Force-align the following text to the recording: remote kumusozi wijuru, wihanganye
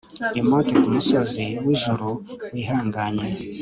remote 0.35 0.71
kumusozi 0.83 1.45
wijuru, 1.65 2.09
wihanganye 2.53 3.27